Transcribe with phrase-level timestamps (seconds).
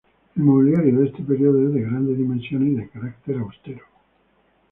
[0.35, 3.85] El mobiliario de este período es de grandes dimensiones y de carácter austero.